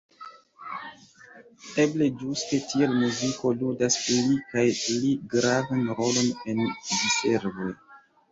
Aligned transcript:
Eble 1.83 2.05
ĝuste 2.21 2.59
tial 2.71 2.95
muziko 3.01 3.51
ludas 3.59 3.99
pli 4.05 4.39
kaj 4.53 4.65
pli 4.79 5.13
gravan 5.35 5.85
rolon 5.99 6.33
en 6.55 6.65
diservoj. 7.03 7.71